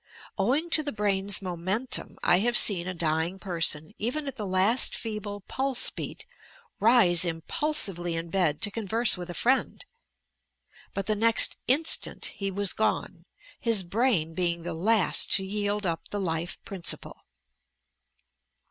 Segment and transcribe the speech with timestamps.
[0.35, 2.17] Owing to the brain's mo mentum.
[2.23, 6.25] I have seen a dying person even at the last feeble pulse beat
[6.79, 9.85] rise impulsively in bed to converse with a friend;
[10.95, 13.25] but the next instant he was gone—
[13.59, 17.23] his brain being the last to yield up the life principle.